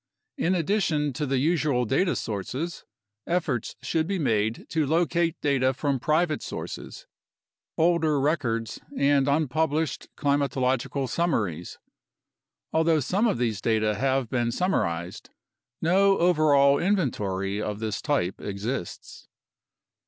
[0.35, 2.85] In addition to the usual data sources,
[3.27, 7.05] efforts should be made to locate data from private sources,
[7.77, 11.77] older records, and unpublished climatological summaries.
[12.73, 15.29] Al though some of these data have been summarized,
[15.83, 19.27] no overall inventory of this type exists.